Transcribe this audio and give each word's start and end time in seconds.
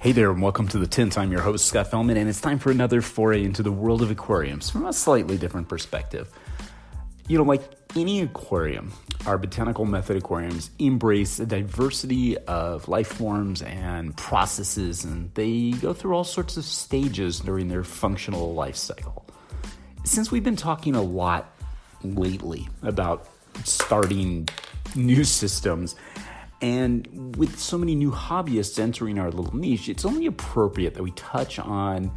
Hey 0.00 0.12
there, 0.12 0.30
and 0.30 0.40
welcome 0.40 0.66
to 0.68 0.78
the 0.78 0.86
Tint. 0.86 1.18
I'm 1.18 1.30
your 1.30 1.42
host, 1.42 1.66
Scott 1.66 1.90
Fellman, 1.90 2.16
and 2.16 2.26
it's 2.26 2.40
time 2.40 2.58
for 2.58 2.70
another 2.70 3.02
foray 3.02 3.44
into 3.44 3.62
the 3.62 3.70
world 3.70 4.00
of 4.00 4.10
aquariums 4.10 4.70
from 4.70 4.86
a 4.86 4.94
slightly 4.94 5.36
different 5.36 5.68
perspective. 5.68 6.30
You 7.28 7.36
know, 7.36 7.44
like 7.44 7.60
any 7.94 8.22
aquarium, 8.22 8.94
our 9.26 9.36
botanical 9.36 9.84
method 9.84 10.16
aquariums 10.16 10.70
embrace 10.78 11.38
a 11.38 11.44
diversity 11.44 12.38
of 12.38 12.88
life 12.88 13.08
forms 13.08 13.60
and 13.60 14.16
processes, 14.16 15.04
and 15.04 15.34
they 15.34 15.72
go 15.72 15.92
through 15.92 16.14
all 16.14 16.24
sorts 16.24 16.56
of 16.56 16.64
stages 16.64 17.40
during 17.40 17.68
their 17.68 17.84
functional 17.84 18.54
life 18.54 18.76
cycle. 18.76 19.26
Since 20.04 20.30
we've 20.30 20.42
been 20.42 20.56
talking 20.56 20.94
a 20.94 21.02
lot 21.02 21.54
lately 22.02 22.70
about 22.82 23.28
starting 23.64 24.48
new 24.94 25.24
systems, 25.24 25.94
and 26.62 27.36
with 27.36 27.58
so 27.58 27.78
many 27.78 27.94
new 27.94 28.10
hobbyists 28.10 28.78
entering 28.78 29.18
our 29.18 29.30
little 29.30 29.56
niche, 29.56 29.88
it's 29.88 30.04
only 30.04 30.26
appropriate 30.26 30.94
that 30.94 31.02
we 31.02 31.10
touch 31.12 31.58
on, 31.58 32.10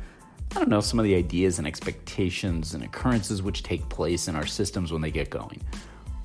I 0.52 0.56
don't 0.56 0.70
know, 0.70 0.81
some 0.81 1.00
of 1.00 1.06
the 1.06 1.16
ideas 1.16 1.59
and 1.59 1.68
expectations 1.68 2.73
and 2.73 2.84
occurrences 2.84 3.42
which 3.42 3.64
take 3.64 3.88
place 3.90 4.28
in 4.28 4.36
our 4.36 4.45
systems 4.45 4.92
when 4.92 5.02
they 5.02 5.12
get 5.12 5.30
going. 5.30 5.62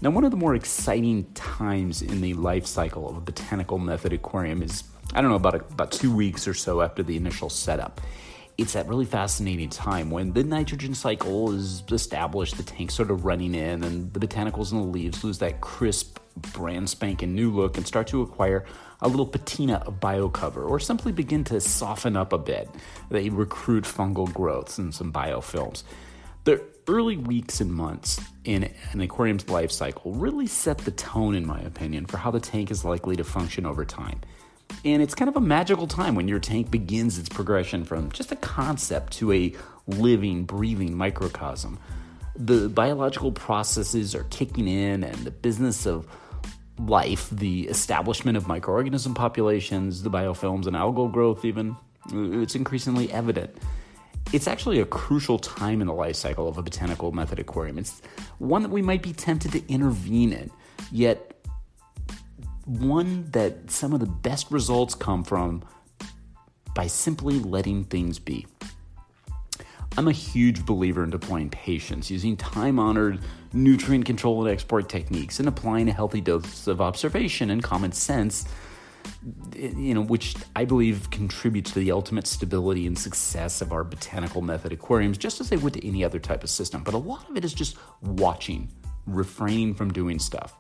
Now, 0.01 0.11
one 0.11 0.25
of 0.25 0.31
the 0.31 0.37
more 0.37 0.55
exciting 0.55 1.25
times 1.35 2.03
in 2.03 2.21
the 2.21 2.35
life 2.35 2.67
cycle 2.67 3.09
of 3.09 3.17
a 3.17 3.21
botanical 3.21 3.79
method 3.79 4.13
aquarium 4.13 4.63
is, 4.63 4.85
I 5.13 5.21
don't 5.21 5.31
know, 5.31 5.37
about, 5.37 5.55
about 5.55 5.93
two 5.93 6.15
weeks 6.15 6.47
or 6.47 6.55
so 6.55 6.83
after 6.83 7.03
the 7.03 7.17
initial 7.17 7.51
setup. 7.51 8.01
It's 8.59 8.73
that 8.73 8.89
really 8.89 9.05
fascinating 9.05 9.71
time 9.71 10.11
when 10.11 10.33
the 10.33 10.43
nitrogen 10.43 10.95
cycle 10.95 11.53
is 11.53 11.85
established, 11.91 12.57
the 12.57 12.65
tank's 12.65 12.95
sort 12.95 13.11
of 13.11 13.25
running 13.25 13.55
in, 13.55 13.85
and 13.85 14.13
the 14.13 14.19
botanicals 14.19 14.73
and 14.73 14.83
the 14.83 14.87
leaves 14.87 15.23
lose 15.23 15.39
that 15.39 15.61
crisp 15.61 16.19
brand 16.53 16.89
spanking 16.91 17.35
new 17.35 17.51
look 17.51 17.77
and 17.77 17.87
start 17.87 18.07
to 18.09 18.23
acquire 18.23 18.65
a 19.01 19.09
little 19.09 19.27
patina 19.27 19.83
of 19.87 20.01
bio 20.01 20.29
cover 20.29 20.65
or 20.65 20.81
simply 20.81 21.13
begin 21.13 21.45
to 21.45 21.61
soften 21.61 22.17
up 22.17 22.33
a 22.33 22.39
bit. 22.39 22.69
They 23.11 23.29
recruit 23.29 23.85
fungal 23.85 24.33
growths 24.33 24.79
and 24.79 24.95
some 24.95 25.13
biofilms. 25.13 25.85
The 26.45 26.63
early 26.89 27.17
weeks 27.17 27.61
and 27.61 27.73
months 27.73 28.21
in 28.45 28.71
an 28.93 29.01
aquarium's 29.01 29.49
life 29.49 29.71
cycle 29.71 30.13
really 30.13 30.47
set 30.47 30.79
the 30.79 30.91
tone, 30.91 31.35
in 31.35 31.47
my 31.47 31.61
opinion, 31.61 32.07
for 32.07 32.17
how 32.17 32.31
the 32.31 32.41
tank 32.41 32.71
is 32.71 32.85
likely 32.85 33.17
to 33.17 33.25
function 33.25 33.67
over 33.67 33.85
time. 33.85 34.21
And 34.85 35.03
it's 35.03 35.15
kind 35.15 35.29
of 35.29 35.37
a 35.37 35.41
magical 35.41 35.87
time 35.87 36.15
when 36.15 36.29
your 36.29 36.39
tank 36.39 36.71
begins 36.71 37.19
its 37.19 37.29
progression 37.29 37.85
from 37.85 38.11
just 38.13 38.33
a 38.33 38.37
concept 38.37 39.13
to 39.15 39.33
a 39.33 39.55
living, 39.87 40.45
breathing 40.45 40.97
microcosm. 40.97 41.79
The 42.37 42.69
biological 42.69 43.33
processes 43.33 44.15
are 44.15 44.25
kicking 44.25 44.69
in, 44.69 45.05
and 45.05 45.17
the 45.19 45.31
business 45.31 45.87
of 45.87 46.07
life, 46.79 47.29
the 47.31 47.69
establishment 47.69 48.37
of 48.37 48.45
microorganism 48.45 49.15
populations, 49.15 50.03
the 50.03 50.11
biofilms 50.11 50.67
and 50.67 50.77
algal 50.77 51.11
growth, 51.11 51.45
even, 51.45 51.77
uh, 52.13 52.41
it's 52.41 52.55
increasingly 52.55 53.11
evident. 53.13 53.57
It's 54.33 54.47
actually 54.47 54.81
a 54.81 54.85
crucial 54.85 55.39
time 55.39 55.81
in 55.81 55.87
the 55.87 55.95
life 55.95 56.17
cycle 56.17 56.49
of 56.49 56.59
a 56.59 56.63
botanical 56.63 57.13
method 57.13 57.39
aquarium. 57.39 57.79
It's 57.79 58.03
one 58.39 58.63
that 58.63 58.71
we 58.71 58.83
might 58.83 59.03
be 59.03 59.13
tempted 59.13 59.53
to 59.53 59.73
intervene 59.73 60.33
in, 60.33 60.51
yet 60.93 61.35
one 62.67 63.31
that 63.31 63.71
some 63.71 63.95
of 63.95 64.01
the 64.01 64.07
best 64.07 64.51
results 64.51 64.95
come 64.95 65.25
from 65.25 65.65
by 66.75 66.87
simply 66.87 67.39
letting 67.39 67.85
things 67.85 68.19
be. 68.19 68.47
I'm 69.99 70.07
a 70.07 70.13
huge 70.13 70.65
believer 70.65 71.03
in 71.03 71.11
deploying 71.11 71.51
patience, 71.51 72.09
using 72.09 72.37
time 72.37 72.79
honored 72.79 73.19
nutrient 73.53 74.05
control 74.05 74.45
and 74.45 74.49
export 74.49 74.89
techniques, 74.89 75.41
and 75.41 75.49
applying 75.49 75.89
a 75.89 75.93
healthy 75.93 76.21
dose 76.21 76.69
of 76.69 76.81
observation 76.81 77.51
and 77.51 77.61
common 77.65 77.91
sense, 77.91 78.45
you 79.57 79.95
know, 79.95 80.03
which 80.03 80.37
I 80.55 80.67
believe 80.67 81.11
contributes 81.11 81.73
to 81.73 81.81
the 81.81 81.91
ultimate 81.91 82.29
stability 82.29 82.87
and 82.87 82.97
success 82.97 83.61
of 83.61 83.73
our 83.73 83.83
botanical 83.83 84.41
method 84.41 84.73
aquariums, 84.73 85.19
just 85.19 85.41
as 85.41 85.51
they 85.51 85.57
would 85.57 85.75
to 85.75 85.85
any 85.85 86.05
other 86.05 86.21
type 86.21 86.45
of 86.45 86.51
system. 86.51 86.85
But 86.85 86.95
a 86.95 86.99
lot 86.99 87.29
of 87.29 87.37
it 87.37 87.45
is 87.45 87.53
just 87.53 87.77
watching, 88.01 88.69
refraining 89.05 89.75
from 89.75 89.93
doing 89.93 90.21
stuff. 90.21 90.55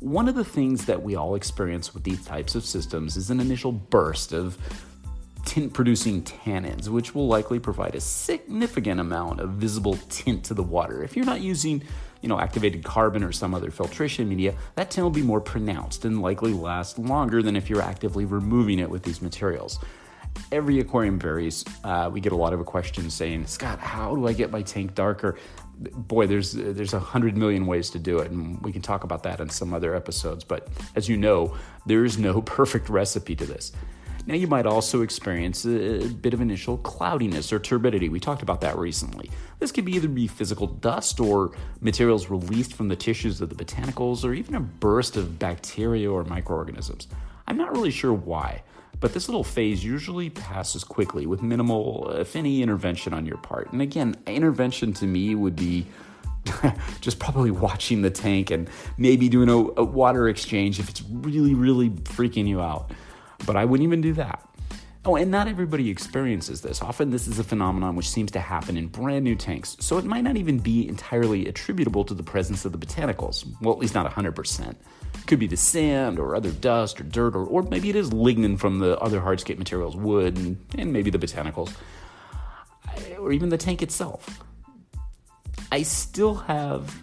One 0.00 0.28
of 0.28 0.34
the 0.34 0.44
things 0.44 0.84
that 0.84 1.02
we 1.02 1.16
all 1.16 1.36
experience 1.36 1.94
with 1.94 2.04
these 2.04 2.22
types 2.22 2.54
of 2.54 2.66
systems 2.66 3.16
is 3.16 3.30
an 3.30 3.40
initial 3.40 3.72
burst 3.72 4.34
of 4.34 4.58
tint 5.44 5.72
producing 5.72 6.22
tannins, 6.22 6.88
which 6.88 7.14
will 7.14 7.26
likely 7.26 7.58
provide 7.58 7.94
a 7.94 8.00
significant 8.00 9.00
amount 9.00 9.40
of 9.40 9.50
visible 9.50 9.98
tint 10.08 10.44
to 10.44 10.54
the 10.54 10.62
water. 10.62 11.02
If 11.02 11.16
you're 11.16 11.24
not 11.26 11.40
using, 11.40 11.82
you 12.20 12.28
know, 12.28 12.38
activated 12.38 12.84
carbon 12.84 13.22
or 13.22 13.32
some 13.32 13.54
other 13.54 13.70
filtration 13.70 14.28
media, 14.28 14.54
that 14.74 14.90
tint 14.90 15.04
will 15.04 15.10
be 15.10 15.22
more 15.22 15.40
pronounced 15.40 16.04
and 16.04 16.20
likely 16.22 16.52
last 16.52 16.98
longer 16.98 17.42
than 17.42 17.56
if 17.56 17.70
you're 17.70 17.82
actively 17.82 18.24
removing 18.24 18.78
it 18.78 18.90
with 18.90 19.02
these 19.02 19.22
materials. 19.22 19.78
Every 20.52 20.78
aquarium 20.78 21.18
varies. 21.18 21.64
Uh, 21.82 22.10
we 22.12 22.20
get 22.20 22.32
a 22.32 22.36
lot 22.36 22.52
of 22.52 22.64
questions 22.66 23.14
saying, 23.14 23.46
Scott, 23.46 23.78
how 23.78 24.14
do 24.14 24.26
I 24.26 24.32
get 24.32 24.50
my 24.50 24.62
tank 24.62 24.94
darker? 24.94 25.36
Boy, 25.78 26.26
there's 26.26 26.52
there's 26.52 26.92
a 26.92 26.98
hundred 26.98 27.36
million 27.36 27.66
ways 27.66 27.90
to 27.90 27.98
do 27.98 28.18
it, 28.18 28.30
and 28.30 28.60
we 28.62 28.72
can 28.72 28.82
talk 28.82 29.04
about 29.04 29.22
that 29.22 29.40
in 29.40 29.48
some 29.48 29.72
other 29.72 29.94
episodes. 29.94 30.42
But 30.42 30.68
as 30.96 31.08
you 31.08 31.16
know, 31.16 31.56
there 31.86 32.04
is 32.04 32.18
no 32.18 32.42
perfect 32.58 32.88
recipe 32.88 33.36
to 33.36 33.46
this. 33.46 33.72
Now, 34.28 34.34
you 34.34 34.46
might 34.46 34.66
also 34.66 35.00
experience 35.00 35.64
a 35.64 36.06
bit 36.06 36.34
of 36.34 36.42
initial 36.42 36.76
cloudiness 36.76 37.50
or 37.50 37.58
turbidity. 37.58 38.10
We 38.10 38.20
talked 38.20 38.42
about 38.42 38.60
that 38.60 38.76
recently. 38.76 39.30
This 39.58 39.72
could 39.72 39.86
be 39.86 39.92
either 39.92 40.06
be 40.06 40.26
physical 40.26 40.66
dust 40.66 41.18
or 41.18 41.52
materials 41.80 42.28
released 42.28 42.74
from 42.74 42.88
the 42.88 42.94
tissues 42.94 43.40
of 43.40 43.48
the 43.48 43.54
botanicals 43.54 44.24
or 44.24 44.34
even 44.34 44.54
a 44.54 44.60
burst 44.60 45.16
of 45.16 45.38
bacteria 45.38 46.10
or 46.10 46.24
microorganisms. 46.24 47.08
I'm 47.46 47.56
not 47.56 47.72
really 47.72 47.90
sure 47.90 48.12
why, 48.12 48.64
but 49.00 49.14
this 49.14 49.30
little 49.30 49.44
phase 49.44 49.82
usually 49.82 50.28
passes 50.28 50.84
quickly 50.84 51.24
with 51.24 51.40
minimal, 51.40 52.10
uh, 52.10 52.18
if 52.18 52.36
any, 52.36 52.60
intervention 52.60 53.14
on 53.14 53.24
your 53.24 53.38
part. 53.38 53.72
And 53.72 53.80
again, 53.80 54.14
intervention 54.26 54.92
to 54.92 55.06
me 55.06 55.36
would 55.36 55.56
be 55.56 55.86
just 57.00 57.18
probably 57.18 57.50
watching 57.50 58.02
the 58.02 58.10
tank 58.10 58.50
and 58.50 58.68
maybe 58.98 59.30
doing 59.30 59.48
a, 59.48 59.80
a 59.80 59.84
water 59.84 60.28
exchange 60.28 60.78
if 60.78 60.90
it's 60.90 61.02
really, 61.10 61.54
really 61.54 61.88
freaking 61.88 62.46
you 62.46 62.60
out 62.60 62.92
but 63.46 63.56
I 63.56 63.64
wouldn't 63.64 63.86
even 63.86 64.00
do 64.00 64.12
that. 64.14 64.48
Oh, 65.04 65.16
and 65.16 65.30
not 65.30 65.48
everybody 65.48 65.88
experiences 65.88 66.60
this. 66.60 66.82
Often, 66.82 67.10
this 67.10 67.28
is 67.28 67.38
a 67.38 67.44
phenomenon 67.44 67.96
which 67.96 68.10
seems 68.10 68.30
to 68.32 68.40
happen 68.40 68.76
in 68.76 68.88
brand 68.88 69.24
new 69.24 69.36
tanks, 69.36 69.76
so 69.80 69.96
it 69.96 70.04
might 70.04 70.22
not 70.22 70.36
even 70.36 70.58
be 70.58 70.86
entirely 70.86 71.46
attributable 71.46 72.04
to 72.04 72.14
the 72.14 72.22
presence 72.22 72.64
of 72.64 72.72
the 72.72 72.78
botanicals. 72.78 73.46
Well, 73.62 73.72
at 73.72 73.78
least 73.78 73.94
not 73.94 74.10
100%. 74.10 74.74
Could 75.26 75.38
be 75.38 75.46
the 75.46 75.56
sand 75.56 76.18
or 76.18 76.34
other 76.34 76.50
dust 76.50 77.00
or 77.00 77.04
dirt, 77.04 77.34
or, 77.34 77.46
or 77.46 77.62
maybe 77.62 77.88
it 77.88 77.96
is 77.96 78.10
lignin 78.10 78.58
from 78.58 78.80
the 78.80 78.98
other 78.98 79.20
hardscape 79.20 79.56
materials, 79.56 79.96
wood, 79.96 80.36
and, 80.36 80.58
and 80.76 80.92
maybe 80.92 81.10
the 81.10 81.18
botanicals, 81.18 81.72
or 83.18 83.32
even 83.32 83.48
the 83.48 83.56
tank 83.58 83.80
itself. 83.82 84.42
I 85.70 85.82
still 85.82 86.34
have, 86.34 87.02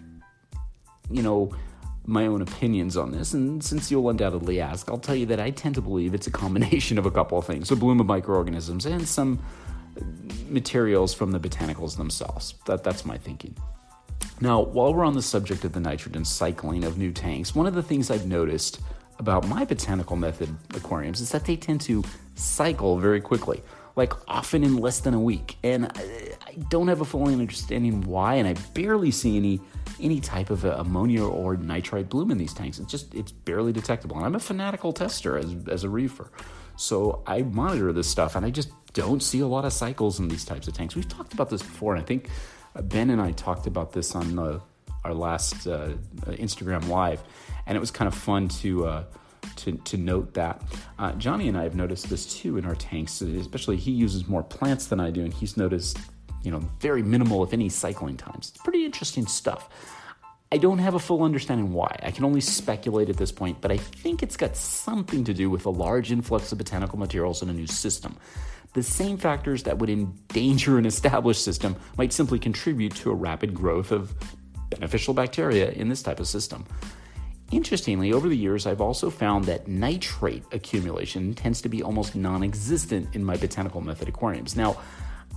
you 1.10 1.22
know, 1.22 1.52
my 2.06 2.26
own 2.26 2.40
opinions 2.40 2.96
on 2.96 3.10
this, 3.10 3.34
and 3.34 3.62
since 3.62 3.90
you'll 3.90 4.08
undoubtedly 4.08 4.60
ask, 4.60 4.88
I'll 4.88 4.98
tell 4.98 5.16
you 5.16 5.26
that 5.26 5.40
I 5.40 5.50
tend 5.50 5.74
to 5.74 5.82
believe 5.82 6.14
it's 6.14 6.26
a 6.26 6.30
combination 6.30 6.98
of 7.00 7.06
a 7.06 7.10
couple 7.10 7.38
of 7.38 7.46
things 7.46 7.70
a 7.70 7.76
bloom 7.76 8.00
of 8.00 8.06
microorganisms 8.06 8.86
and 8.86 9.06
some 9.06 9.40
materials 10.48 11.14
from 11.14 11.32
the 11.32 11.40
botanicals 11.40 11.96
themselves. 11.96 12.54
That, 12.66 12.84
that's 12.84 13.04
my 13.04 13.18
thinking. 13.18 13.56
Now, 14.40 14.60
while 14.60 14.92
we're 14.92 15.04
on 15.04 15.14
the 15.14 15.22
subject 15.22 15.64
of 15.64 15.72
the 15.72 15.80
nitrogen 15.80 16.24
cycling 16.24 16.84
of 16.84 16.98
new 16.98 17.12
tanks, 17.12 17.54
one 17.54 17.66
of 17.66 17.74
the 17.74 17.82
things 17.82 18.10
I've 18.10 18.26
noticed 18.26 18.80
about 19.18 19.48
my 19.48 19.64
botanical 19.64 20.16
method 20.16 20.54
aquariums 20.74 21.20
is 21.20 21.30
that 21.30 21.46
they 21.46 21.56
tend 21.56 21.80
to 21.82 22.04
cycle 22.34 22.98
very 22.98 23.20
quickly, 23.20 23.62
like 23.96 24.12
often 24.28 24.62
in 24.62 24.76
less 24.76 25.00
than 25.00 25.14
a 25.14 25.20
week. 25.20 25.56
And 25.64 25.86
I 25.86 26.56
don't 26.68 26.88
have 26.88 27.00
a 27.00 27.04
full 27.04 27.26
understanding 27.26 28.02
why, 28.02 28.34
and 28.34 28.46
I 28.46 28.52
barely 28.74 29.10
see 29.10 29.38
any 29.38 29.60
any 30.00 30.20
type 30.20 30.50
of 30.50 30.64
ammonia 30.64 31.24
or 31.24 31.56
nitrite 31.56 32.08
bloom 32.08 32.30
in 32.30 32.38
these 32.38 32.52
tanks. 32.52 32.78
It's 32.78 32.90
just 32.90 33.14
it's 33.14 33.32
barely 33.32 33.72
detectable. 33.72 34.16
And 34.16 34.24
I'm 34.24 34.34
a 34.34 34.40
fanatical 34.40 34.92
tester 34.92 35.38
as 35.38 35.54
as 35.68 35.84
a 35.84 35.88
reefer. 35.88 36.30
So 36.76 37.22
I 37.26 37.42
monitor 37.42 37.92
this 37.92 38.08
stuff 38.08 38.36
and 38.36 38.44
I 38.44 38.50
just 38.50 38.70
don't 38.92 39.22
see 39.22 39.40
a 39.40 39.46
lot 39.46 39.64
of 39.64 39.72
cycles 39.72 40.18
in 40.20 40.28
these 40.28 40.44
types 40.44 40.68
of 40.68 40.74
tanks. 40.74 40.94
We've 40.96 41.08
talked 41.08 41.34
about 41.34 41.50
this 41.50 41.62
before, 41.62 41.94
and 41.94 42.02
I 42.02 42.06
think 42.06 42.30
Ben 42.82 43.10
and 43.10 43.20
I 43.20 43.32
talked 43.32 43.66
about 43.66 43.92
this 43.92 44.14
on 44.14 44.38
our 45.04 45.14
last 45.14 45.66
uh, 45.66 45.90
Instagram 46.26 46.88
live, 46.88 47.22
and 47.66 47.76
it 47.76 47.80
was 47.80 47.90
kind 47.90 48.08
of 48.08 48.14
fun 48.14 48.48
to. 48.48 48.86
Uh, 48.86 49.04
to, 49.54 49.72
to 49.72 49.96
note 49.96 50.34
that. 50.34 50.60
Uh, 50.98 51.12
Johnny 51.12 51.48
and 51.48 51.56
I 51.56 51.62
have 51.62 51.76
noticed 51.76 52.10
this 52.10 52.40
too 52.40 52.58
in 52.58 52.66
our 52.66 52.74
tanks, 52.74 53.20
especially 53.20 53.76
he 53.76 53.92
uses 53.92 54.26
more 54.26 54.42
plants 54.42 54.86
than 54.86 54.98
I 54.98 55.10
do, 55.10 55.22
and 55.22 55.32
he's 55.32 55.56
noticed, 55.56 55.98
you 56.46 56.52
know, 56.52 56.60
very 56.78 57.02
minimal, 57.02 57.42
if 57.42 57.52
any, 57.52 57.68
cycling 57.68 58.16
times. 58.16 58.52
It's 58.54 58.62
pretty 58.62 58.84
interesting 58.84 59.26
stuff. 59.26 59.68
I 60.52 60.58
don't 60.58 60.78
have 60.78 60.94
a 60.94 60.98
full 61.00 61.24
understanding 61.24 61.72
why. 61.72 61.98
I 62.04 62.12
can 62.12 62.24
only 62.24 62.40
speculate 62.40 63.08
at 63.08 63.16
this 63.16 63.32
point, 63.32 63.60
but 63.60 63.72
I 63.72 63.78
think 63.78 64.22
it's 64.22 64.36
got 64.36 64.56
something 64.56 65.24
to 65.24 65.34
do 65.34 65.50
with 65.50 65.66
a 65.66 65.70
large 65.70 66.12
influx 66.12 66.52
of 66.52 66.58
botanical 66.58 67.00
materials 67.00 67.42
in 67.42 67.50
a 67.50 67.52
new 67.52 67.66
system. 67.66 68.16
The 68.74 68.82
same 68.84 69.18
factors 69.18 69.64
that 69.64 69.78
would 69.78 69.90
endanger 69.90 70.78
an 70.78 70.86
established 70.86 71.42
system 71.42 71.74
might 71.98 72.12
simply 72.12 72.38
contribute 72.38 72.94
to 72.96 73.10
a 73.10 73.14
rapid 73.14 73.52
growth 73.52 73.90
of 73.90 74.14
beneficial 74.70 75.14
bacteria 75.14 75.72
in 75.72 75.88
this 75.88 76.00
type 76.00 76.20
of 76.20 76.28
system. 76.28 76.64
Interestingly, 77.50 78.12
over 78.12 78.28
the 78.28 78.36
years, 78.36 78.66
I've 78.66 78.80
also 78.80 79.10
found 79.10 79.46
that 79.46 79.66
nitrate 79.66 80.44
accumulation 80.52 81.34
tends 81.34 81.60
to 81.62 81.68
be 81.68 81.82
almost 81.82 82.14
non 82.14 82.44
existent 82.44 83.16
in 83.16 83.24
my 83.24 83.36
botanical 83.36 83.80
method 83.80 84.08
aquariums. 84.08 84.54
Now, 84.54 84.76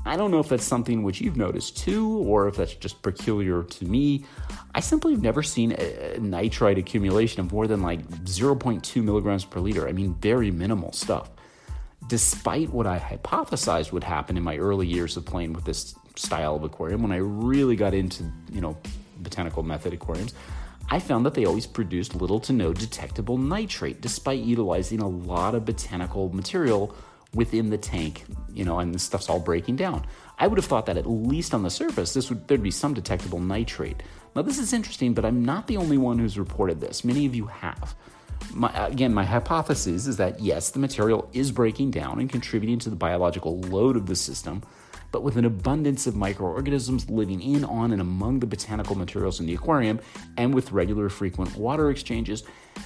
I 0.05 0.15
don't 0.15 0.31
know 0.31 0.39
if 0.39 0.49
that's 0.49 0.63
something 0.63 1.03
which 1.03 1.21
you've 1.21 1.37
noticed 1.37 1.77
too, 1.77 2.07
or 2.19 2.47
if 2.47 2.55
that's 2.55 2.73
just 2.73 3.01
peculiar 3.01 3.63
to 3.63 3.85
me. 3.85 4.25
I 4.73 4.79
simply 4.79 5.13
have 5.13 5.21
never 5.21 5.43
seen 5.43 5.73
a 5.73 6.17
nitrite 6.19 6.77
accumulation 6.77 7.41
of 7.41 7.51
more 7.51 7.67
than 7.67 7.81
like 7.81 8.07
0.2 8.23 9.03
milligrams 9.03 9.45
per 9.45 9.59
liter. 9.59 9.87
I 9.87 9.91
mean, 9.91 10.15
very 10.15 10.51
minimal 10.51 10.93
stuff. 10.93 11.29
Despite 12.07 12.69
what 12.69 12.87
I 12.87 12.97
hypothesized 12.97 13.91
would 13.91 14.03
happen 14.03 14.37
in 14.37 14.43
my 14.43 14.57
early 14.57 14.87
years 14.87 15.17
of 15.17 15.25
playing 15.25 15.53
with 15.53 15.65
this 15.65 15.93
style 16.15 16.55
of 16.55 16.63
aquarium, 16.63 17.03
when 17.03 17.11
I 17.11 17.17
really 17.17 17.75
got 17.75 17.93
into, 17.93 18.23
you 18.51 18.61
know, 18.61 18.77
botanical 19.17 19.63
method 19.63 19.93
aquariums, 19.93 20.33
I 20.89 20.99
found 20.99 21.25
that 21.25 21.35
they 21.35 21.45
always 21.45 21.67
produced 21.67 22.15
little 22.15 22.39
to 22.39 22.53
no 22.53 22.73
detectable 22.73 23.37
nitrate, 23.37 24.01
despite 24.01 24.39
utilizing 24.39 25.01
a 25.01 25.07
lot 25.07 25.53
of 25.53 25.65
botanical 25.65 26.33
material 26.33 26.95
within 27.33 27.69
the 27.69 27.77
tank, 27.77 28.25
you 28.53 28.65
know, 28.65 28.79
and 28.79 28.93
the 28.93 28.99
stuff's 28.99 29.29
all 29.29 29.39
breaking 29.39 29.75
down. 29.75 30.05
I 30.37 30.47
would 30.47 30.57
have 30.57 30.65
thought 30.65 30.85
that 30.87 30.97
at 30.97 31.09
least 31.09 31.53
on 31.53 31.63
the 31.63 31.69
surface, 31.69 32.13
this 32.13 32.29
would 32.29 32.47
there'd 32.47 32.63
be 32.63 32.71
some 32.71 32.93
detectable 32.93 33.39
nitrate. 33.39 34.01
Now, 34.35 34.41
this 34.41 34.59
is 34.59 34.73
interesting, 34.73 35.13
but 35.13 35.25
I'm 35.25 35.43
not 35.43 35.67
the 35.67 35.77
only 35.77 35.97
one 35.97 36.17
who's 36.19 36.39
reported 36.39 36.79
this. 36.79 37.03
Many 37.03 37.25
of 37.25 37.35
you 37.35 37.45
have. 37.47 37.95
My, 38.53 38.87
again, 38.87 39.13
my 39.13 39.25
hypothesis 39.25 40.07
is 40.07 40.17
that 40.17 40.39
yes, 40.39 40.71
the 40.71 40.79
material 40.79 41.29
is 41.33 41.51
breaking 41.51 41.91
down 41.91 42.19
and 42.19 42.29
contributing 42.29 42.79
to 42.79 42.89
the 42.89 42.95
biological 42.95 43.59
load 43.61 43.95
of 43.95 44.05
the 44.05 44.15
system, 44.15 44.63
but 45.11 45.23
with 45.23 45.35
an 45.37 45.45
abundance 45.45 46.07
of 46.07 46.15
microorganisms 46.15 47.09
living 47.09 47.41
in, 47.41 47.65
on, 47.65 47.91
and 47.91 48.01
among 48.01 48.39
the 48.39 48.47
botanical 48.47 48.95
materials 48.95 49.39
in 49.39 49.45
the 49.45 49.55
aquarium, 49.55 49.99
and 50.37 50.53
with 50.53 50.71
regular, 50.71 51.09
frequent 51.09 51.55
water 51.55 51.89
exchanges, 51.89 52.43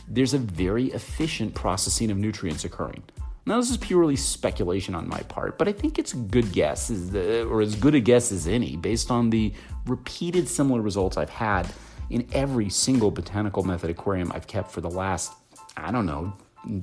there's 0.08 0.34
a 0.34 0.40
very 0.40 0.88
efficient 0.88 1.54
processing 1.54 2.10
of 2.10 2.18
nutrients 2.18 2.66
occurring. 2.66 3.04
Now, 3.46 3.58
this 3.58 3.70
is 3.70 3.78
purely 3.78 4.16
speculation 4.16 4.96
on 4.96 5.10
my 5.10 5.20
part, 5.20 5.58
but 5.58 5.68
I 5.68 5.74
think 5.74 6.00
it's 6.00 6.14
a 6.14 6.18
good 6.18 6.54
guess, 6.54 6.90
or 6.90 7.62
as 7.62 7.76
good 7.76 7.94
a 7.94 8.00
guess 8.00 8.32
as 8.32 8.48
any, 8.48 8.78
based 8.78 9.12
on 9.12 9.30
the 9.30 9.54
repeated 9.86 10.48
similar 10.48 10.82
results 10.82 11.18
I've 11.18 11.30
had 11.30 11.68
in 12.10 12.26
every 12.32 12.70
single 12.70 13.12
botanical 13.12 13.64
method 13.64 13.90
aquarium 13.90 14.32
I've 14.34 14.48
kept 14.48 14.72
for 14.72 14.80
the 14.80 14.90
last, 14.90 15.34
I 15.76 15.92
don't 15.92 16.06
know, 16.06 16.34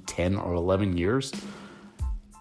10 0.06 0.36
or 0.36 0.52
11 0.52 0.98
years. 0.98 1.32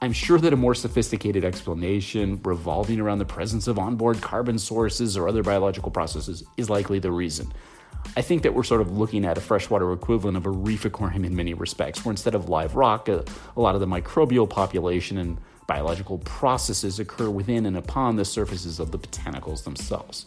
I'm 0.01 0.13
sure 0.13 0.37
that 0.39 0.51
a 0.51 0.57
more 0.57 0.75
sophisticated 0.75 1.45
explanation 1.45 2.41
revolving 2.43 2.99
around 2.99 3.19
the 3.19 3.25
presence 3.25 3.67
of 3.67 3.79
onboard 3.79 4.21
carbon 4.21 4.59
sources 4.59 5.15
or 5.15 5.29
other 5.29 5.43
biological 5.43 5.91
processes 5.91 6.43
is 6.57 6.69
likely 6.69 6.99
the 6.99 7.11
reason. 7.11 7.51
I 8.17 8.21
think 8.21 8.43
that 8.43 8.53
we're 8.53 8.63
sort 8.63 8.81
of 8.81 8.97
looking 8.97 9.25
at 9.25 9.37
a 9.37 9.41
freshwater 9.41 9.91
equivalent 9.93 10.37
of 10.37 10.45
a 10.45 10.49
reef 10.49 10.85
aquarium 10.85 11.25
in 11.25 11.35
many 11.35 11.53
respects, 11.53 12.03
where 12.03 12.11
instead 12.11 12.35
of 12.35 12.49
live 12.49 12.75
rock, 12.75 13.07
a, 13.07 13.23
a 13.55 13.61
lot 13.61 13.75
of 13.75 13.81
the 13.81 13.87
microbial 13.87 14.49
population 14.49 15.17
and 15.17 15.37
biological 15.67 16.17
processes 16.19 16.99
occur 16.99 17.29
within 17.29 17.65
and 17.65 17.77
upon 17.77 18.15
the 18.15 18.25
surfaces 18.25 18.79
of 18.79 18.91
the 18.91 18.97
botanicals 18.97 19.63
themselves. 19.63 20.25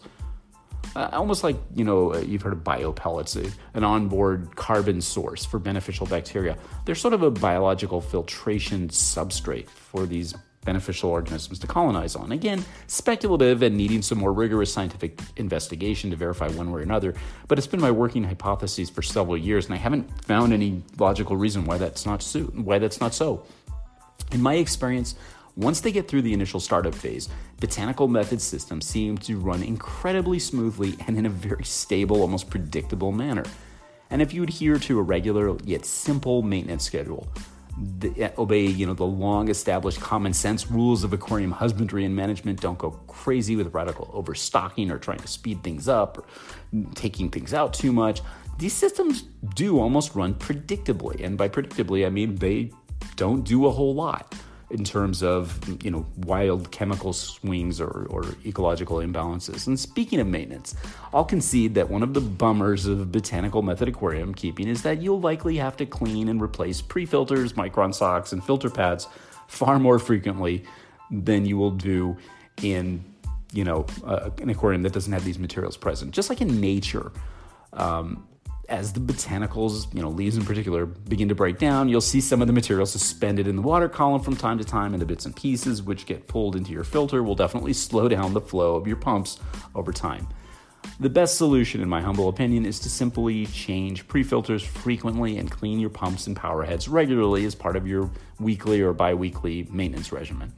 Uh, 0.95 1.09
almost 1.11 1.43
like, 1.43 1.57
you 1.75 1.83
know, 1.83 2.13
uh, 2.13 2.19
you've 2.19 2.41
heard 2.41 2.53
of 2.53 2.59
biopellets, 2.59 3.35
uh, 3.35 3.49
an 3.73 3.83
onboard 3.83 4.55
carbon 4.55 5.01
source 5.01 5.43
for 5.43 5.59
beneficial 5.59 6.05
bacteria. 6.05 6.57
They're 6.85 6.95
sort 6.95 7.13
of 7.13 7.23
a 7.23 7.31
biological 7.31 7.99
filtration 7.99 8.89
substrate 8.89 9.67
for 9.67 10.05
these 10.05 10.35
beneficial 10.63 11.09
organisms 11.09 11.59
to 11.59 11.67
colonize 11.67 12.15
on. 12.15 12.31
Again, 12.31 12.63
speculative 12.87 13.61
and 13.61 13.75
needing 13.75 14.01
some 14.01 14.17
more 14.17 14.33
rigorous 14.33 14.73
scientific 14.73 15.19
investigation 15.37 16.09
to 16.11 16.15
verify 16.15 16.47
one 16.49 16.71
way 16.71 16.81
or 16.81 16.83
another, 16.83 17.13
but 17.47 17.57
it's 17.57 17.67
been 17.67 17.81
my 17.81 17.91
working 17.91 18.23
hypothesis 18.23 18.89
for 18.89 19.01
several 19.01 19.37
years, 19.37 19.65
and 19.65 19.73
I 19.73 19.77
haven't 19.77 20.09
found 20.23 20.53
any 20.53 20.81
logical 20.97 21.35
reason 21.35 21.65
why 21.65 21.77
that's 21.77 22.05
not 22.05 22.21
so. 22.21 22.41
Why 22.41 22.79
that's 22.79 22.99
not 22.99 23.13
so. 23.13 23.45
In 24.31 24.41
my 24.41 24.55
experience, 24.55 25.15
once 25.55 25.81
they 25.81 25.91
get 25.91 26.07
through 26.07 26.23
the 26.23 26.33
initial 26.33 26.59
startup 26.59 26.95
phase, 26.95 27.29
botanical 27.59 28.07
method 28.07 28.41
systems 28.41 28.87
seem 28.87 29.17
to 29.19 29.37
run 29.37 29.61
incredibly 29.61 30.39
smoothly 30.39 30.95
and 31.07 31.15
in 31.17 31.27
a 31.27 31.29
very 31.29 31.63
stable, 31.63 32.21
almost 32.21 32.49
predictable 32.49 33.11
manner. 33.11 33.43
And 34.09 34.21
if 34.21 34.33
you 34.33 34.43
adhere 34.43 34.79
to 34.79 34.99
a 34.99 35.01
regular 35.01 35.55
yet 35.63 35.85
simple 35.85 36.41
maintenance 36.41 36.83
schedule, 36.83 37.27
the, 37.77 38.31
obey 38.37 38.65
you 38.65 38.85
know 38.85 38.93
the 38.93 39.05
long 39.05 39.49
established 39.49 39.99
common 39.99 40.33
sense 40.33 40.69
rules 40.69 41.03
of 41.03 41.13
aquarium 41.13 41.51
husbandry 41.51 42.05
and 42.05 42.15
management. 42.15 42.61
Don't 42.61 42.77
go 42.77 42.91
crazy 43.07 43.55
with 43.55 43.73
radical 43.73 44.09
overstocking 44.13 44.91
or 44.91 44.97
trying 44.97 45.19
to 45.19 45.27
speed 45.27 45.63
things 45.63 45.87
up 45.87 46.19
or 46.19 46.25
taking 46.95 47.29
things 47.29 47.53
out 47.53 47.73
too 47.73 47.91
much. 47.91 48.21
These 48.59 48.73
systems 48.73 49.23
do 49.55 49.79
almost 49.79 50.15
run 50.15 50.35
predictably 50.35 51.23
and 51.23 51.37
by 51.37 51.49
predictably 51.49 52.05
i 52.05 52.09
mean 52.09 52.35
they 52.35 52.71
don't 53.15 53.43
do 53.43 53.67
a 53.67 53.71
whole 53.71 53.93
lot 53.93 54.33
in 54.73 54.83
terms 54.83 55.21
of 55.21 55.59
you 55.83 55.91
know 55.91 56.05
wild 56.17 56.71
chemical 56.71 57.13
swings 57.13 57.79
or, 57.79 58.07
or 58.09 58.25
ecological 58.45 58.97
imbalances. 58.97 59.67
And 59.67 59.79
speaking 59.79 60.19
of 60.19 60.27
maintenance, 60.27 60.75
I'll 61.13 61.23
concede 61.23 61.75
that 61.75 61.89
one 61.89 62.01
of 62.01 62.13
the 62.13 62.21
bummers 62.21 62.87
of 62.87 63.11
botanical 63.11 63.61
method 63.61 63.87
aquarium 63.87 64.33
keeping 64.33 64.67
is 64.67 64.81
that 64.81 65.01
you'll 65.01 65.21
likely 65.21 65.57
have 65.57 65.77
to 65.77 65.85
clean 65.85 66.27
and 66.27 66.41
replace 66.41 66.81
pre-filters, 66.81 67.53
micron 67.53 67.93
socks, 67.93 68.33
and 68.33 68.43
filter 68.43 68.69
pads 68.69 69.07
far 69.47 69.77
more 69.77 69.99
frequently 69.99 70.63
than 71.11 71.45
you 71.45 71.55
will 71.55 71.71
do 71.71 72.17
in 72.63 73.03
you 73.53 73.63
know 73.63 73.85
uh, 74.03 74.31
an 74.41 74.49
aquarium 74.49 74.81
that 74.81 74.91
doesn't 74.91 75.13
have 75.13 75.23
these 75.23 75.39
materials 75.39 75.77
present. 75.77 76.11
Just 76.11 76.29
like 76.29 76.41
in 76.41 76.59
nature. 76.59 77.11
Um, 77.73 78.27
as 78.69 78.93
the 78.93 78.99
botanicals, 78.99 79.93
you 79.93 80.01
know, 80.01 80.09
leaves 80.09 80.37
in 80.37 80.45
particular, 80.45 80.85
begin 80.85 81.27
to 81.29 81.35
break 81.35 81.57
down, 81.57 81.89
you'll 81.89 82.01
see 82.01 82.21
some 82.21 82.41
of 82.41 82.47
the 82.47 82.53
material 82.53 82.85
suspended 82.85 83.47
in 83.47 83.55
the 83.55 83.61
water 83.61 83.89
column 83.89 84.21
from 84.21 84.35
time 84.35 84.57
to 84.57 84.63
time, 84.63 84.93
and 84.93 85.01
the 85.01 85.05
bits 85.05 85.25
and 85.25 85.35
pieces 85.35 85.81
which 85.81 86.05
get 86.05 86.27
pulled 86.27 86.55
into 86.55 86.71
your 86.71 86.83
filter 86.83 87.23
will 87.23 87.35
definitely 87.35 87.73
slow 87.73 88.07
down 88.07 88.33
the 88.33 88.41
flow 88.41 88.75
of 88.75 88.87
your 88.87 88.95
pumps 88.95 89.39
over 89.75 89.91
time. 89.91 90.27
The 90.99 91.09
best 91.09 91.37
solution, 91.37 91.81
in 91.81 91.89
my 91.89 92.01
humble 92.01 92.29
opinion, 92.29 92.65
is 92.65 92.79
to 92.81 92.89
simply 92.89 93.45
change 93.47 94.07
pre 94.07 94.23
filters 94.23 94.63
frequently 94.63 95.37
and 95.37 95.49
clean 95.49 95.79
your 95.79 95.89
pumps 95.89 96.27
and 96.27 96.35
power 96.35 96.63
heads 96.63 96.87
regularly 96.87 97.45
as 97.45 97.55
part 97.55 97.75
of 97.75 97.87
your 97.87 98.09
weekly 98.39 98.81
or 98.81 98.93
bi 98.93 99.13
weekly 99.13 99.67
maintenance 99.71 100.11
regimen. 100.11 100.53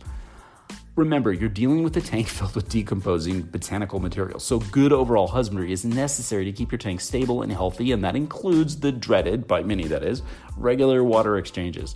Remember, 0.95 1.33
you're 1.33 1.49
dealing 1.49 1.83
with 1.83 1.97
a 1.97 2.01
tank 2.01 2.27
filled 2.29 2.55
with 2.55 2.69
decomposing 2.69 3.41
botanical 3.41 3.99
material, 3.99 4.39
so 4.39 4.59
good 4.59 4.93
overall 4.93 5.27
husbandry 5.27 5.71
is 5.71 5.83
necessary 5.83 6.45
to 6.45 6.53
keep 6.53 6.71
your 6.71 6.79
tank 6.79 7.01
stable 7.01 7.41
and 7.41 7.51
healthy, 7.51 7.91
and 7.91 8.03
that 8.03 8.15
includes 8.15 8.79
the 8.79 8.91
dreaded, 8.91 9.45
by 9.45 9.61
many 9.61 9.87
that 9.87 10.03
is, 10.03 10.21
regular 10.55 11.03
water 11.03 11.37
exchanges. 11.37 11.95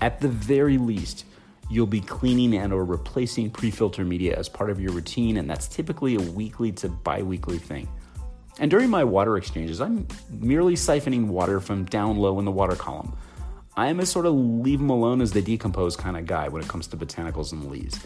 At 0.00 0.20
the 0.20 0.28
very 0.28 0.78
least, 0.78 1.26
you'll 1.70 1.86
be 1.86 2.00
cleaning 2.00 2.54
and 2.54 2.72
or 2.72 2.84
replacing 2.84 3.50
pre-filter 3.50 4.04
media 4.04 4.36
as 4.36 4.48
part 4.48 4.70
of 4.70 4.80
your 4.80 4.92
routine, 4.92 5.36
and 5.36 5.48
that's 5.48 5.68
typically 5.68 6.16
a 6.16 6.20
weekly 6.20 6.72
to 6.72 6.88
bi-weekly 6.88 7.58
thing. 7.58 7.88
And 8.58 8.68
during 8.68 8.90
my 8.90 9.04
water 9.04 9.36
exchanges, 9.36 9.80
I'm 9.80 10.08
merely 10.28 10.74
siphoning 10.74 11.28
water 11.28 11.60
from 11.60 11.84
down 11.84 12.16
low 12.16 12.40
in 12.40 12.44
the 12.44 12.50
water 12.50 12.74
column. 12.74 13.16
I 13.78 13.86
am 13.86 14.00
a 14.00 14.06
sort 14.06 14.26
of 14.26 14.34
leave 14.34 14.80
them 14.80 14.90
alone 14.90 15.20
as 15.20 15.30
they 15.30 15.40
decompose 15.40 15.94
kind 15.94 16.16
of 16.16 16.26
guy 16.26 16.48
when 16.48 16.60
it 16.60 16.66
comes 16.66 16.88
to 16.88 16.96
botanicals 16.96 17.52
and 17.52 17.70
leaves. 17.70 18.04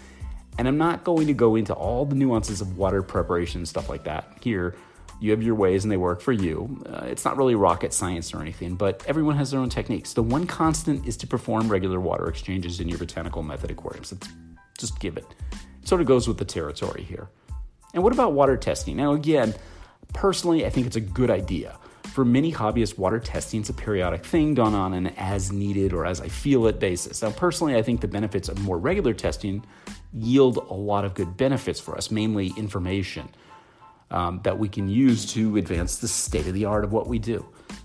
And 0.58 0.68
I'm 0.68 0.76
not 0.76 1.02
going 1.02 1.26
to 1.28 1.32
go 1.32 1.56
into 1.56 1.72
all 1.72 2.04
the 2.04 2.14
nuances 2.14 2.60
of 2.60 2.76
water 2.76 3.02
preparation 3.02 3.60
and 3.60 3.68
stuff 3.68 3.88
like 3.88 4.04
that 4.04 4.36
here. 4.42 4.76
You 5.18 5.30
have 5.30 5.42
your 5.42 5.54
ways 5.54 5.84
and 5.84 5.90
they 5.90 5.96
work 5.96 6.20
for 6.20 6.32
you. 6.32 6.84
Uh, 6.84 7.06
it's 7.06 7.24
not 7.24 7.38
really 7.38 7.54
rocket 7.54 7.94
science 7.94 8.34
or 8.34 8.42
anything, 8.42 8.74
but 8.74 9.02
everyone 9.06 9.34
has 9.36 9.50
their 9.50 9.60
own 9.60 9.70
techniques. 9.70 10.12
The 10.12 10.22
one 10.22 10.46
constant 10.46 11.06
is 11.06 11.16
to 11.16 11.26
perform 11.26 11.70
regular 11.70 12.00
water 12.00 12.28
exchanges 12.28 12.78
in 12.78 12.86
your 12.86 12.98
botanical 12.98 13.42
method 13.42 13.70
aquariums. 13.70 14.12
Just 14.76 15.00
give 15.00 15.16
it. 15.16 15.24
It 15.80 15.88
sort 15.88 16.02
of 16.02 16.06
goes 16.06 16.28
with 16.28 16.36
the 16.36 16.44
territory 16.44 17.02
here. 17.02 17.30
And 17.94 18.02
what 18.02 18.12
about 18.12 18.34
water 18.34 18.58
testing? 18.58 18.98
Now, 18.98 19.14
again, 19.14 19.54
personally, 20.12 20.66
I 20.66 20.68
think 20.68 20.86
it's 20.86 20.96
a 20.96 21.00
good 21.00 21.30
idea. 21.30 21.78
For 22.12 22.24
many 22.24 22.52
hobbyists, 22.52 22.98
water 22.98 23.18
testing 23.18 23.62
is 23.62 23.70
a 23.70 23.72
periodic 23.74 24.24
thing 24.24 24.54
done 24.54 24.74
on 24.74 24.92
an 24.92 25.08
as 25.16 25.50
needed 25.50 25.92
or 25.94 26.04
as 26.04 26.20
I 26.20 26.28
feel 26.28 26.66
it 26.66 26.78
basis. 26.78 27.22
Now, 27.22 27.30
personally, 27.30 27.74
I 27.76 27.82
think 27.82 28.02
the 28.02 28.08
benefits 28.08 28.48
of 28.50 28.58
more 28.60 28.78
regular 28.78 29.14
testing 29.14 29.64
yield 30.12 30.58
a 30.58 30.74
lot 30.74 31.06
of 31.06 31.14
good 31.14 31.36
benefits 31.38 31.80
for 31.80 31.96
us, 31.96 32.10
mainly 32.10 32.52
information. 32.58 33.28
um, 34.12 34.40
that 34.44 34.58
we 34.58 34.68
can 34.68 34.88
use 34.88 35.24
to 35.32 35.56
advance 35.56 35.96
the 35.96 36.08
state 36.08 36.46
of 36.46 36.54
the 36.54 36.66
art 36.66 36.84
of 36.84 36.92
what 36.92 37.08
we 37.08 37.18
do. 37.18 37.44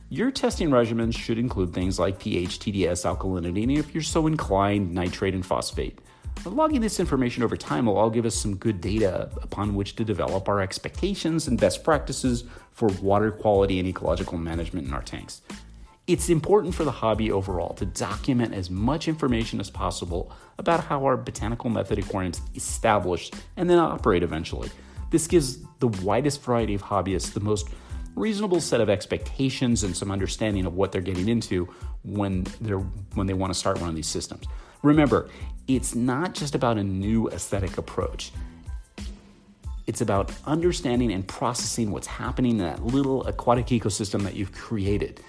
Your 0.10 0.30
testing 0.32 0.70
regimens 0.70 1.18
should 1.18 1.38
include 1.38 1.74
things 1.74 2.00
like 2.00 2.20
pH, 2.20 2.60
TDS, 2.60 3.06
alkalinity, 3.06 3.64
and 3.64 3.72
if 3.72 3.94
you're 3.94 4.04
so 4.04 4.28
inclined, 4.28 4.94
nitrate 4.94 5.34
and 5.34 5.46
phosphate. 5.46 6.00
But 6.44 6.54
logging 6.54 6.82
this 6.82 7.00
information 7.00 7.44
over 7.44 7.58
time 7.58 7.86
will 7.86 7.98
all 7.98 8.10
give 8.10 8.26
us 8.26 8.36
some 8.36 8.56
good 8.56 8.80
data 8.80 9.30
upon 9.42 9.76
which 9.76 9.96
to 9.98 10.06
develop 10.06 10.48
our 10.48 10.62
expectations 10.62 11.48
and 11.48 11.60
best 11.60 11.84
practices 11.84 12.44
for 12.72 12.88
water 13.02 13.32
quality 13.32 13.80
and 13.80 13.88
ecological 13.88 14.38
management 14.38 14.88
in 14.88 14.94
our 14.94 15.02
tanks. 15.02 15.42
It's 16.08 16.30
important 16.30 16.74
for 16.74 16.86
the 16.86 16.92
hobby 16.92 17.32
overall 17.32 17.74
to 17.76 17.86
document 17.86 18.54
as 18.54 18.70
much 18.70 19.10
information 19.10 19.60
as 19.60 19.70
possible 19.70 20.32
about 20.58 20.86
how 20.86 21.04
our 21.04 21.18
botanical 21.18 21.70
method 21.70 22.00
aquariums 22.00 22.40
establish 22.56 23.30
and 23.58 23.70
then 23.70 23.78
operate 23.78 24.24
eventually. 24.24 24.70
This 25.12 25.28
gives 25.28 25.60
the 25.80 25.90
widest 25.90 26.42
variety 26.42 26.76
of 26.76 26.84
hobbyists 26.84 27.34
the 27.34 27.42
most 27.42 27.68
reasonable 28.16 28.62
set 28.62 28.80
of 28.80 28.90
expectations 28.90 29.84
and 29.84 29.96
some 29.96 30.12
understanding 30.12 30.66
of 30.66 30.76
what 30.76 30.92
they're 30.92 31.02
getting 31.02 31.28
into 31.28 31.66
when 32.04 32.44
they're 32.62 32.80
when 33.14 33.28
they 33.28 33.34
want 33.34 33.54
to 33.54 33.60
start 33.60 33.80
one 33.80 33.90
of 33.90 33.96
these 33.96 34.08
systems. 34.08 34.46
Remember, 34.84 35.30
it's 35.68 35.96
not 35.96 36.34
just 36.34 36.56
about 36.56 36.78
a 36.78 36.84
new 36.84 37.30
aesthetic 37.30 37.78
approach. 37.78 38.32
It's 39.86 40.02
about 40.02 40.32
understanding 40.46 41.12
and 41.12 41.28
processing 41.28 41.92
what's 41.92 42.08
happening 42.08 42.52
in 42.52 42.58
that 42.60 42.86
little 42.86 43.26
aquatic 43.26 43.68
ecosystem 43.68 44.22
that 44.24 44.36
you've 44.36 44.52
created. 44.52 45.22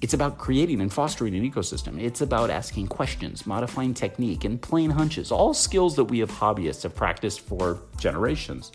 It's 0.00 0.14
about 0.14 0.38
creating 0.38 0.80
and 0.80 0.92
fostering 0.92 1.34
an 1.34 1.50
ecosystem. 1.50 2.00
It's 2.00 2.20
about 2.20 2.50
asking 2.50 2.88
questions, 2.88 3.46
modifying 3.46 3.94
technique, 3.94 4.44
and 4.44 4.60
playing 4.60 4.90
hunches, 4.90 5.32
all 5.32 5.54
skills 5.54 5.96
that 5.96 6.04
we 6.04 6.22
as 6.22 6.28
hobbyists 6.28 6.82
have 6.82 6.94
practiced 6.94 7.40
for 7.40 7.80
generations. 7.98 8.70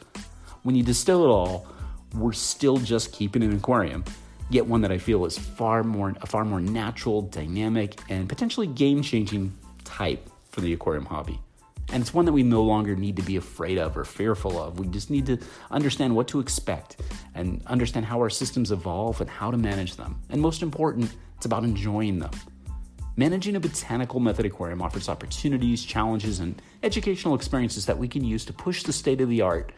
When 0.64 0.76
you 0.76 0.84
distill 0.84 1.24
it 1.24 1.28
all, 1.28 1.68
we're 2.16 2.34
still 2.34 2.78
just 2.78 3.14
keeping 3.14 3.44
an 3.44 3.54
aquarium, 3.54 4.04
yet 4.50 4.66
one 4.66 4.82
that 4.82 4.92
I 4.92 4.98
feel 4.98 5.26
is 5.26 5.38
far 5.38 5.84
more 5.84 6.16
a 6.22 6.26
far 6.26 6.44
more 6.44 6.60
natural, 6.60 7.22
dynamic, 7.22 8.02
and 8.10 8.28
potentially 8.28 8.68
game-changing 8.68 9.56
type 10.00 10.30
for 10.50 10.62
the 10.62 10.72
aquarium 10.72 11.06
hobby. 11.06 11.40
And 11.92 12.02
it's 12.02 12.14
one 12.14 12.26
that 12.26 12.32
we 12.32 12.44
no 12.44 12.64
longer 12.64 12.96
need 12.96 13.18
to 13.18 13.22
be 13.22 13.36
afraid 13.36 13.78
of 13.78 13.98
or 13.98 14.06
fearful 14.06 14.62
of. 14.62 14.80
We 14.80 14.88
just 14.88 15.10
need 15.10 15.26
to 15.26 15.38
understand 15.72 16.16
what 16.16 16.28
to 16.30 16.40
expect 16.40 17.02
and 17.36 17.62
understand 17.66 18.06
how 18.06 18.20
our 18.20 18.30
systems 18.30 18.72
evolve 18.72 19.20
and 19.20 19.30
how 19.30 19.52
to 19.52 19.58
manage 19.58 19.96
them. 19.96 20.22
And 20.30 20.40
most 20.40 20.62
important, 20.62 21.12
it's 21.36 21.46
about 21.46 21.64
enjoying 21.64 22.20
them. 22.20 22.32
Managing 23.18 23.58
a 23.58 23.60
botanical 23.60 24.22
method 24.22 24.46
aquarium 24.46 24.82
offers 24.82 25.10
opportunities, 25.10 25.84
challenges, 25.84 26.40
and 26.40 26.62
educational 26.84 27.36
experiences 27.36 27.86
that 27.88 27.98
we 27.98 28.08
can 28.08 28.24
use 28.24 28.46
to 28.46 28.54
push 28.54 28.84
the 28.84 28.94
state 28.94 29.20
of 29.20 29.28
the 29.28 29.42
art 29.42 29.74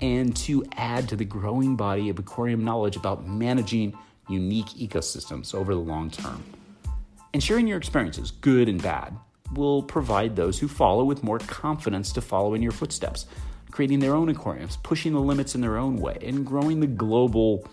and 0.00 0.36
to 0.36 0.64
add 0.76 1.08
to 1.08 1.16
the 1.16 1.24
growing 1.24 1.74
body 1.74 2.08
of 2.08 2.18
aquarium 2.18 2.64
knowledge 2.64 2.96
about 2.96 3.26
managing 3.26 3.98
unique 4.28 4.68
ecosystems 4.78 5.54
over 5.54 5.74
the 5.74 5.80
long 5.80 6.10
term. 6.10 6.44
And 7.32 7.42
sharing 7.42 7.66
your 7.66 7.78
experiences, 7.78 8.30
good 8.30 8.68
and 8.68 8.80
bad, 8.82 9.16
will 9.54 9.82
provide 9.82 10.36
those 10.36 10.58
who 10.58 10.68
follow 10.68 11.04
with 11.04 11.22
more 11.22 11.38
confidence 11.38 12.12
to 12.12 12.20
follow 12.20 12.54
in 12.54 12.62
your 12.62 12.72
footsteps, 12.72 13.26
creating 13.70 14.00
their 14.00 14.14
own 14.14 14.28
aquariums, 14.28 14.76
pushing 14.82 15.12
the 15.12 15.20
limits 15.20 15.54
in 15.54 15.60
their 15.60 15.76
own 15.76 15.96
way, 15.96 16.18
and 16.22 16.46
growing 16.46 16.80
the 16.80 16.86
global 16.86 17.66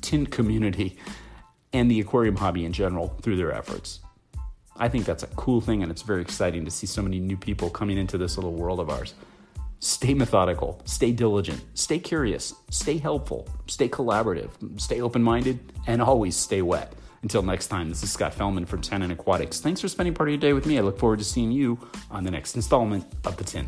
tint 0.00 0.30
community 0.30 0.96
and 1.72 1.90
the 1.90 2.00
aquarium 2.00 2.36
hobby 2.36 2.64
in 2.64 2.72
general 2.72 3.08
through 3.22 3.36
their 3.36 3.52
efforts. 3.52 4.00
I 4.76 4.88
think 4.88 5.04
that's 5.04 5.22
a 5.22 5.28
cool 5.28 5.60
thing, 5.60 5.82
and 5.82 5.90
it's 5.90 6.02
very 6.02 6.22
exciting 6.22 6.64
to 6.64 6.70
see 6.70 6.86
so 6.86 7.02
many 7.02 7.20
new 7.20 7.36
people 7.36 7.70
coming 7.70 7.98
into 7.98 8.18
this 8.18 8.36
little 8.36 8.52
world 8.52 8.80
of 8.80 8.90
ours. 8.90 9.14
Stay 9.78 10.14
methodical, 10.14 10.80
stay 10.84 11.12
diligent, 11.12 11.62
stay 11.74 11.98
curious, 11.98 12.54
stay 12.70 12.96
helpful, 12.96 13.46
stay 13.66 13.88
collaborative, 13.88 14.50
stay 14.80 15.00
open 15.00 15.22
minded, 15.22 15.72
and 15.86 16.00
always 16.00 16.34
stay 16.36 16.62
wet. 16.62 16.92
Until 17.24 17.42
next 17.42 17.68
time, 17.68 17.88
this 17.88 18.02
is 18.02 18.12
Scott 18.12 18.34
Fellman 18.34 18.68
from 18.68 18.82
Tannin 18.82 19.10
Aquatics. 19.10 19.58
Thanks 19.58 19.80
for 19.80 19.88
spending 19.88 20.12
part 20.12 20.28
of 20.28 20.34
your 20.34 20.40
day 20.40 20.52
with 20.52 20.66
me. 20.66 20.76
I 20.76 20.82
look 20.82 20.98
forward 20.98 21.20
to 21.20 21.24
seeing 21.24 21.50
you 21.50 21.78
on 22.10 22.22
the 22.22 22.30
next 22.30 22.54
installment 22.54 23.06
of 23.24 23.38
The 23.38 23.44
Tint. 23.44 23.66